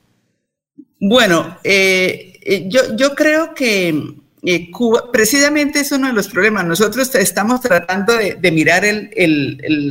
Bueno, 0.99 1.59
eh, 1.63 2.39
eh, 2.41 2.65
yo, 2.69 2.95
yo 2.95 3.13
creo 3.13 3.53
que 3.53 4.15
eh, 4.41 4.71
Cuba, 4.71 5.11
precisamente 5.11 5.81
es 5.81 5.91
uno 5.91 6.07
de 6.07 6.13
los 6.13 6.27
problemas. 6.27 6.65
Nosotros 6.65 7.13
estamos 7.13 7.61
tratando 7.61 8.13
de, 8.17 8.51
mirar 8.51 8.83
el, 8.83 9.11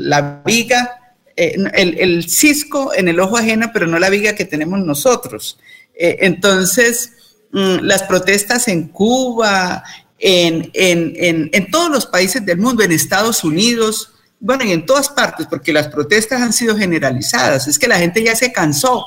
la 0.02 0.42
viga, 0.44 1.14
el, 1.36 2.28
cisco 2.28 2.92
en 2.92 3.06
el 3.06 3.20
ojo 3.20 3.36
ajeno, 3.36 3.70
pero 3.72 3.86
no 3.86 4.00
la 4.00 4.10
viga 4.10 4.34
que 4.34 4.46
tenemos 4.46 4.80
nosotros. 4.80 5.60
entonces, 5.94 7.12
las 7.52 8.02
protestas 8.02 8.68
en 8.68 8.88
Cuba, 8.88 9.82
en, 10.18 10.70
en, 10.74 11.70
todos 11.70 11.90
los 11.90 12.06
países 12.06 12.44
del 12.44 12.58
mundo, 12.58 12.82
en 12.82 12.92
Estados 12.92 13.44
Unidos, 13.44 14.12
bueno, 14.40 14.64
y 14.64 14.72
en 14.72 14.84
todas 14.84 15.08
partes, 15.08 15.46
porque 15.46 15.72
las 15.72 15.88
protestas 15.88 16.42
han 16.42 16.52
sido 16.52 16.76
generalizadas. 16.76 17.66
Es 17.66 17.78
que 17.78 17.88
la 17.88 17.98
gente 17.98 18.22
ya 18.22 18.36
se 18.36 18.52
cansó. 18.52 19.06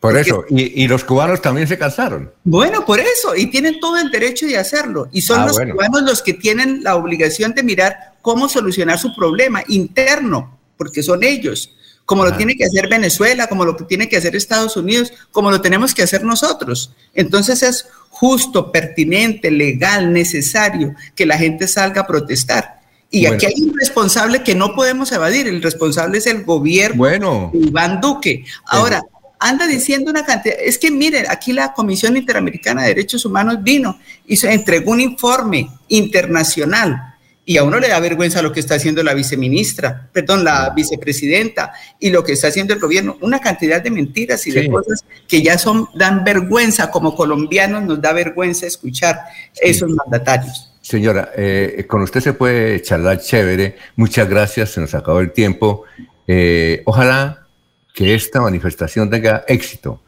Por 0.00 0.16
eso, 0.16 0.44
y, 0.48 0.88
los 0.88 1.04
cubanos 1.04 1.40
también 1.40 1.68
se 1.68 1.78
cansaron. 1.78 2.32
Bueno, 2.42 2.84
por 2.84 2.98
eso, 2.98 3.36
y 3.36 3.46
tienen 3.46 3.78
todo 3.78 3.98
el 3.98 4.10
derecho 4.10 4.46
de 4.46 4.58
hacerlo. 4.58 5.08
Y 5.12 5.22
son 5.22 5.40
ah, 5.40 5.46
los 5.46 5.58
cubanos 5.58 6.02
los 6.02 6.22
que 6.22 6.34
tienen 6.34 6.82
la 6.82 6.96
obligación 6.96 7.54
de 7.54 7.62
mirar 7.62 8.14
cómo 8.20 8.48
solucionar 8.48 8.98
su 8.98 9.14
problema 9.14 9.62
interno, 9.68 10.58
porque 10.76 11.04
son 11.04 11.22
ellos 11.22 11.70
como 12.04 12.24
lo 12.24 12.36
tiene 12.36 12.56
que 12.56 12.64
hacer 12.64 12.88
Venezuela, 12.88 13.46
como 13.46 13.64
lo 13.64 13.76
que 13.76 13.84
tiene 13.84 14.08
que 14.08 14.16
hacer 14.16 14.36
Estados 14.36 14.76
Unidos, 14.76 15.12
como 15.30 15.50
lo 15.50 15.60
tenemos 15.60 15.94
que 15.94 16.02
hacer 16.02 16.24
nosotros. 16.24 16.92
Entonces 17.14 17.62
es 17.62 17.86
justo, 18.10 18.70
pertinente, 18.70 19.50
legal, 19.50 20.12
necesario 20.12 20.94
que 21.14 21.26
la 21.26 21.38
gente 21.38 21.66
salga 21.68 22.02
a 22.02 22.06
protestar. 22.06 22.80
Y 23.10 23.26
aquí 23.26 23.46
hay 23.46 23.60
un 23.60 23.78
responsable 23.78 24.42
que 24.42 24.54
no 24.54 24.74
podemos 24.74 25.12
evadir, 25.12 25.46
el 25.46 25.62
responsable 25.62 26.18
es 26.18 26.26
el 26.26 26.44
gobierno 26.44 26.96
bueno. 26.96 27.50
de 27.52 27.66
Iván 27.66 28.00
Duque. 28.00 28.44
Ahora, 28.64 29.02
anda 29.38 29.66
diciendo 29.66 30.10
una 30.10 30.24
cantidad, 30.24 30.56
es 30.58 30.78
que 30.78 30.90
miren, 30.90 31.26
aquí 31.28 31.52
la 31.52 31.74
Comisión 31.74 32.16
Interamericana 32.16 32.82
de 32.82 32.88
Derechos 32.88 33.24
Humanos 33.24 33.58
vino 33.60 33.98
y 34.26 34.36
se 34.36 34.52
entregó 34.52 34.92
un 34.92 35.00
informe 35.00 35.68
internacional 35.88 37.11
y 37.44 37.56
a 37.56 37.64
uno 37.64 37.80
le 37.80 37.88
da 37.88 37.98
vergüenza 37.98 38.40
lo 38.40 38.52
que 38.52 38.60
está 38.60 38.76
haciendo 38.76 39.02
la 39.02 39.14
viceministra, 39.14 40.08
perdón, 40.12 40.44
la 40.44 40.70
vicepresidenta 40.70 41.72
y 41.98 42.10
lo 42.10 42.22
que 42.22 42.32
está 42.32 42.48
haciendo 42.48 42.72
el 42.72 42.80
gobierno, 42.80 43.18
una 43.20 43.40
cantidad 43.40 43.82
de 43.82 43.90
mentiras 43.90 44.46
y 44.46 44.52
de 44.52 44.70
cosas 44.70 45.04
que 45.26 45.42
ya 45.42 45.58
son 45.58 45.88
dan 45.94 46.22
vergüenza 46.22 46.90
como 46.90 47.16
colombianos 47.16 47.82
nos 47.82 48.00
da 48.00 48.12
vergüenza 48.12 48.66
escuchar 48.66 49.18
esos 49.60 49.90
mandatarios. 49.90 50.72
Señora, 50.80 51.30
eh, 51.36 51.84
con 51.88 52.02
usted 52.02 52.20
se 52.20 52.32
puede 52.32 52.80
charlar 52.82 53.20
chévere. 53.20 53.76
Muchas 53.96 54.28
gracias, 54.28 54.70
se 54.70 54.80
nos 54.80 54.94
acabó 54.94 55.20
el 55.20 55.32
tiempo. 55.32 55.84
Eh, 56.26 56.82
ojalá 56.84 57.46
que 57.92 58.14
esta 58.14 58.40
manifestación 58.40 59.10
tenga 59.10 59.44
éxito. 59.48 60.02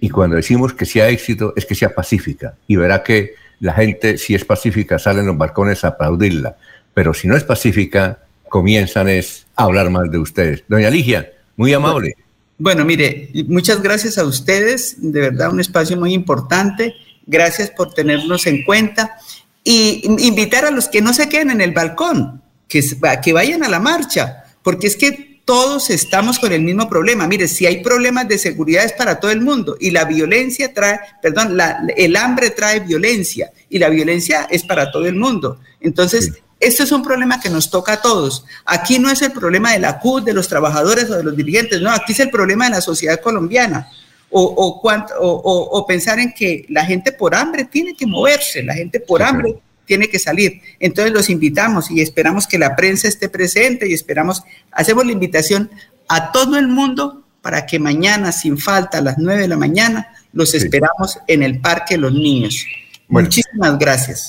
Y 0.00 0.08
cuando 0.08 0.36
decimos 0.36 0.72
que 0.72 0.86
sea 0.86 1.08
éxito, 1.08 1.52
es 1.56 1.66
que 1.66 1.74
sea 1.74 1.94
pacífica. 1.94 2.54
Y 2.66 2.76
verá 2.76 3.02
que 3.02 3.34
la 3.60 3.74
gente, 3.74 4.18
si 4.18 4.34
es 4.34 4.44
pacífica, 4.44 4.98
sale 4.98 5.20
en 5.20 5.26
los 5.26 5.38
balcones 5.38 5.84
a 5.84 5.88
aplaudirla 5.88 6.56
pero 6.94 7.14
si 7.14 7.28
no 7.28 7.36
es 7.36 7.44
pacífica, 7.44 8.24
comienzan 8.48 9.08
es 9.08 9.46
a 9.56 9.64
hablar 9.64 9.90
mal 9.90 10.10
de 10.10 10.18
ustedes. 10.18 10.64
Doña 10.68 10.90
Ligia, 10.90 11.30
muy 11.56 11.72
amable. 11.72 12.16
Bueno, 12.58 12.84
mire, 12.84 13.30
muchas 13.48 13.80
gracias 13.80 14.18
a 14.18 14.24
ustedes, 14.24 14.96
de 14.98 15.20
verdad 15.20 15.50
un 15.50 15.60
espacio 15.60 15.96
muy 15.96 16.12
importante. 16.12 16.94
Gracias 17.26 17.70
por 17.70 17.94
tenernos 17.94 18.46
en 18.46 18.64
cuenta 18.64 19.16
y 19.64 20.02
invitar 20.18 20.64
a 20.64 20.70
los 20.70 20.88
que 20.88 21.00
no 21.00 21.14
se 21.14 21.28
queden 21.28 21.50
en 21.50 21.60
el 21.60 21.72
balcón, 21.72 22.42
que, 22.68 22.82
que 23.22 23.32
vayan 23.32 23.62
a 23.62 23.68
la 23.68 23.78
marcha, 23.78 24.44
porque 24.62 24.88
es 24.88 24.96
que 24.96 25.30
todos 25.44 25.90
estamos 25.90 26.38
con 26.38 26.52
el 26.52 26.62
mismo 26.62 26.88
problema. 26.88 27.26
Mire, 27.26 27.48
si 27.48 27.66
hay 27.66 27.82
problemas 27.82 28.28
de 28.28 28.38
seguridad 28.38 28.84
es 28.84 28.92
para 28.92 29.18
todo 29.18 29.30
el 29.30 29.40
mundo 29.40 29.76
y 29.80 29.90
la 29.90 30.04
violencia 30.04 30.72
trae, 30.72 31.00
perdón, 31.20 31.58
el 31.96 32.16
hambre 32.16 32.50
trae 32.50 32.80
violencia 32.80 33.50
y 33.68 33.78
la 33.78 33.88
violencia 33.88 34.46
es 34.50 34.62
para 34.64 34.92
todo 34.92 35.06
el 35.06 35.16
mundo. 35.16 35.58
Entonces, 35.80 36.40
esto 36.60 36.82
es 36.82 36.92
un 36.92 37.02
problema 37.02 37.40
que 37.40 37.48
nos 37.48 37.70
toca 37.70 37.94
a 37.94 38.02
todos. 38.02 38.44
Aquí 38.66 38.98
no 38.98 39.10
es 39.10 39.22
el 39.22 39.32
problema 39.32 39.72
de 39.72 39.78
la 39.78 39.98
CUT, 39.98 40.24
de 40.24 40.34
los 40.34 40.46
trabajadores 40.46 41.10
o 41.10 41.16
de 41.16 41.24
los 41.24 41.34
dirigentes, 41.34 41.80
no, 41.80 41.90
aquí 41.90 42.12
es 42.12 42.20
el 42.20 42.30
problema 42.30 42.66
de 42.66 42.72
la 42.72 42.80
sociedad 42.82 43.20
colombiana. 43.20 43.88
O, 44.32 44.44
o, 44.44 45.86
pensar 45.88 46.20
en 46.20 46.32
que 46.32 46.64
la 46.68 46.84
gente 46.84 47.10
por 47.10 47.34
hambre 47.34 47.64
tiene 47.64 47.96
que 47.96 48.06
moverse, 48.06 48.62
la 48.62 48.74
gente 48.74 49.00
por 49.00 49.24
hambre 49.24 49.58
tiene 49.86 50.08
que 50.08 50.20
salir. 50.20 50.60
Entonces 50.78 51.12
los 51.12 51.28
invitamos 51.30 51.90
y 51.90 52.00
esperamos 52.00 52.46
que 52.46 52.56
la 52.56 52.76
prensa 52.76 53.08
esté 53.08 53.28
presente 53.28 53.88
y 53.88 53.92
esperamos, 53.92 54.44
hacemos 54.70 55.04
la 55.04 55.10
invitación 55.10 55.68
a 56.06 56.30
todo 56.30 56.56
el 56.58 56.68
mundo 56.68 57.24
para 57.42 57.66
que 57.66 57.80
mañana, 57.80 58.30
sin 58.30 58.56
falta, 58.56 58.98
a 58.98 59.00
las 59.00 59.18
9 59.18 59.42
de 59.42 59.48
la 59.48 59.56
mañana, 59.56 60.14
los 60.32 60.54
esperamos 60.54 61.18
en 61.26 61.42
el 61.42 61.60
Parque 61.60 61.96
Los 61.96 62.12
Niños. 62.12 62.66
Muchísimas 63.08 63.78
gracias. 63.78 64.28